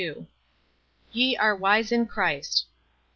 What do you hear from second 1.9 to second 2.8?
in Christ."